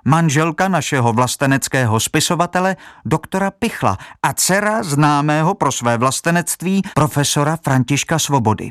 manželka 0.04 0.68
našeho 0.68 1.12
vlasteneckého 1.12 2.00
spisovatele 2.00 2.76
doktora 3.04 3.50
Pichla 3.50 3.98
a 4.22 4.32
dcera 4.32 4.82
známého 4.82 5.54
pro 5.54 5.72
své 5.72 5.98
vlastenectví 5.98 6.82
profesora 6.94 7.58
Františka 7.64 8.18
Svobody. 8.18 8.70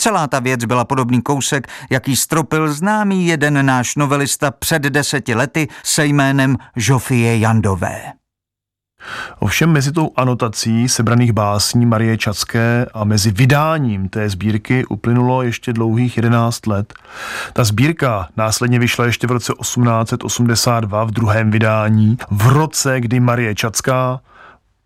Celá 0.00 0.26
ta 0.26 0.40
věc 0.40 0.64
byla 0.64 0.84
podobný 0.84 1.22
kousek, 1.22 1.68
jaký 1.90 2.16
stropil 2.16 2.72
známý 2.72 3.26
jeden 3.26 3.66
náš 3.66 3.96
novelista 3.96 4.50
před 4.50 4.82
deseti 4.82 5.34
lety 5.34 5.68
se 5.84 6.06
jménem 6.06 6.56
Žofie 6.76 7.38
Jandové. 7.38 8.12
Ovšem 9.38 9.72
mezi 9.72 9.92
tou 9.92 10.10
anotací 10.16 10.88
sebraných 10.88 11.32
básní 11.32 11.86
Marie 11.86 12.18
Čacké 12.18 12.86
a 12.94 13.04
mezi 13.04 13.30
vydáním 13.30 14.08
té 14.08 14.28
sbírky 14.28 14.86
uplynulo 14.86 15.42
ještě 15.42 15.72
dlouhých 15.72 16.16
11 16.16 16.66
let. 16.66 16.94
Ta 17.52 17.64
sbírka 17.64 18.28
následně 18.36 18.78
vyšla 18.78 19.04
ještě 19.04 19.26
v 19.26 19.30
roce 19.30 19.52
1882 19.60 21.04
v 21.04 21.10
druhém 21.10 21.50
vydání, 21.50 22.18
v 22.30 22.46
roce, 22.46 23.00
kdy 23.00 23.20
Marie 23.20 23.54
Čacká 23.54 24.20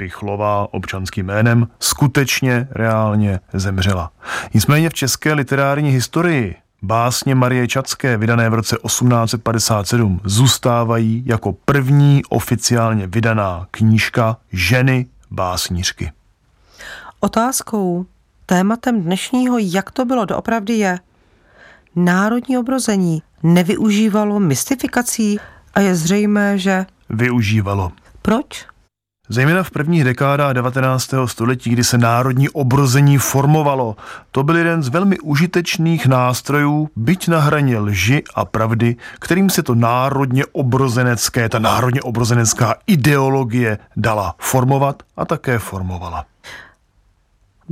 Pichlová 0.03 0.75
občanským 0.75 1.27
jménem 1.27 1.69
skutečně 1.81 2.69
reálně 2.71 3.41
zemřela. 3.53 4.11
Nicméně 4.55 4.91
v 4.91 4.95
české 4.95 5.33
literární 5.33 5.91
historii 5.91 6.57
básně 6.83 7.35
Marie 7.35 7.69
Čacké, 7.69 8.17
vydané 8.17 8.51
v 8.51 8.55
roce 8.55 8.77
1857, 8.87 10.21
zůstávají 10.25 11.23
jako 11.27 11.53
první 11.53 12.23
oficiálně 12.29 13.07
vydaná 13.07 13.67
knížka 13.71 14.37
ženy 14.53 15.07
básnířky. 15.31 16.13
Otázkou, 17.21 18.07
tématem 18.47 19.03
dnešního, 19.03 19.59
jak 19.59 19.91
to 19.91 20.05
bylo 20.05 20.25
doopravdy 20.25 20.73
je, 20.73 20.99
národní 21.97 22.59
obrození 22.59 23.23
nevyužívalo 23.43 24.41
mystifikací 24.41 25.39
a 25.75 25.81
je 25.81 25.95
zřejmé, 25.95 26.59
že... 26.59 26.87
Využívalo. 27.09 27.93
Proč? 28.23 28.72
Zejména 29.29 29.63
v 29.63 29.71
prvních 29.71 30.05
dekádách 30.05 30.55
19. 30.55 31.11
století, 31.27 31.71
kdy 31.71 31.85
se 31.85 31.99
národní 31.99 32.49
obrození 32.49 33.19
formovalo, 33.19 33.97
to 34.31 34.43
byl 34.43 34.57
jeden 34.57 34.83
z 34.83 34.89
velmi 34.89 35.19
užitečných 35.19 36.07
nástrojů, 36.07 36.89
byť 36.97 37.29
na 37.29 37.41
hraně 37.41 37.79
lži 37.79 38.23
a 38.35 38.45
pravdy, 38.45 38.97
kterým 39.19 39.51
se 39.51 39.63
to 39.63 39.75
národně 39.75 40.45
obrozenecké, 40.53 41.49
ta 41.49 41.59
národně 41.59 42.03
obrozenecká 42.03 42.75
ideologie 42.87 43.79
dala 43.97 44.35
formovat 44.39 45.03
a 45.17 45.25
také 45.25 45.59
formovala. 45.59 46.25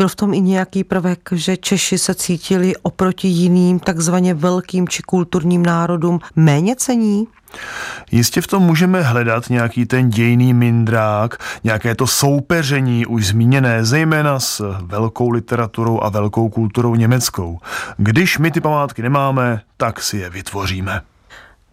Byl 0.00 0.08
v 0.08 0.16
tom 0.16 0.34
i 0.34 0.40
nějaký 0.40 0.84
prvek, 0.84 1.28
že 1.32 1.56
Češi 1.56 1.98
se 1.98 2.14
cítili 2.14 2.76
oproti 2.82 3.28
jiným 3.28 3.78
takzvaně 3.78 4.34
velkým 4.34 4.88
či 4.88 5.02
kulturním 5.02 5.62
národům 5.62 6.20
méně 6.36 6.76
cení? 6.76 7.26
Jistě 8.10 8.40
v 8.40 8.46
tom 8.46 8.62
můžeme 8.62 9.02
hledat 9.02 9.50
nějaký 9.50 9.86
ten 9.86 10.10
dějný 10.10 10.54
mindrák, 10.54 11.44
nějaké 11.64 11.94
to 11.94 12.06
soupeření 12.06 13.06
už 13.06 13.26
zmíněné, 13.26 13.84
zejména 13.84 14.40
s 14.40 14.78
velkou 14.82 15.30
literaturou 15.30 16.00
a 16.02 16.08
velkou 16.08 16.48
kulturou 16.48 16.94
německou. 16.94 17.58
Když 17.96 18.38
my 18.38 18.50
ty 18.50 18.60
památky 18.60 19.02
nemáme, 19.02 19.60
tak 19.76 20.02
si 20.02 20.16
je 20.16 20.30
vytvoříme. 20.30 21.00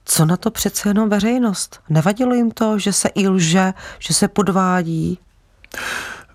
Co 0.06 0.26
na 0.26 0.38
to 0.38 0.52
přece 0.52 0.90
jenom 0.90 1.10
veřejnost? 1.10 1.80
Nevadilo 1.90 2.34
jim 2.34 2.52
to, 2.52 2.80
že 2.80 2.94
se 2.94 3.08
i 3.08 3.28
lže, 3.28 3.74
že 4.00 4.13
se 4.13 4.28
podvádí? 4.28 5.20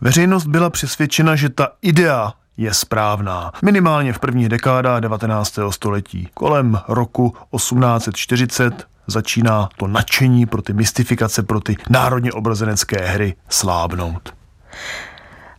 Veřejnost 0.02 0.46
byla 0.46 0.70
přesvědčena, 0.70 1.36
že 1.36 1.48
ta 1.48 1.68
idea 1.82 2.32
je 2.56 2.74
správná. 2.74 3.52
Minimálně 3.62 4.12
v 4.12 4.18
prvních 4.18 4.48
dekádách 4.48 5.00
19. 5.00 5.58
století. 5.70 6.28
Kolem 6.34 6.80
roku 6.88 7.34
1840 7.56 8.86
začíná 9.06 9.68
to 9.76 9.86
nadšení 9.86 10.46
pro 10.46 10.62
ty 10.62 10.72
mystifikace, 10.72 11.42
pro 11.42 11.60
ty 11.60 11.76
národně 11.90 12.32
obrazenecké 12.32 13.06
hry 13.06 13.34
slábnout. 13.48 14.34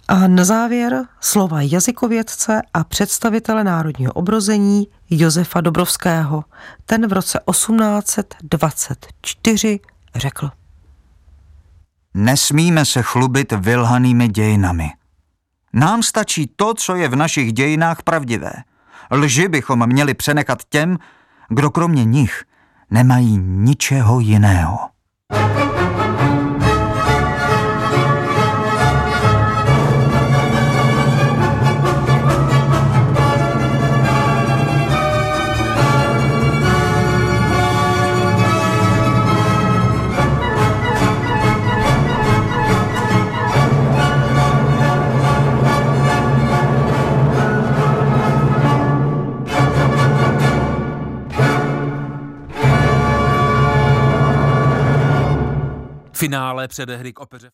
A 0.08 0.28
na 0.28 0.44
závěr 0.44 1.04
slova 1.20 1.62
jazykovědce 1.62 2.62
a 2.74 2.84
představitele 2.84 3.64
národního 3.64 4.14
obrození 4.14 4.88
Josefa 5.10 5.62
Dobrovského. 5.62 6.44
Ten 6.86 7.08
v 7.08 7.14
roce 7.14 7.40
1824 7.52 9.80
řekl. 10.16 10.50
Nesmíme 12.14 12.86
se 12.86 13.02
chlubit 13.02 13.52
vylhanými 13.52 14.28
dějinami. 14.28 14.90
Nám 15.74 16.04
stačí 16.04 16.52
to, 16.56 16.74
co 16.74 16.96
je 16.96 17.08
v 17.08 17.16
našich 17.16 17.54
dějinách 17.54 18.04
pravdivé. 18.04 18.54
Lži 19.12 19.48
bychom 19.48 19.88
měli 19.88 20.14
přenechat 20.14 20.60
těm, 20.70 20.98
kdo 21.50 21.72
kromě 21.72 22.06
nich 22.06 22.44
nemají 22.92 23.38
ničeho 23.38 24.20
jiného. 24.20 24.93
Finále 56.24 56.68
předehry 56.68 57.14
k 57.14 57.20
opeře 57.20 57.42